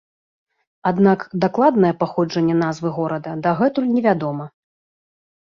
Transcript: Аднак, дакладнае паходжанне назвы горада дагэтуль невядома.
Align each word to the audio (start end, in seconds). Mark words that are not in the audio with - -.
Аднак, 0.91 1.25
дакладнае 1.43 1.91
паходжанне 2.01 2.55
назвы 2.63 2.93
горада 2.97 3.37
дагэтуль 3.49 3.93
невядома. 3.99 4.45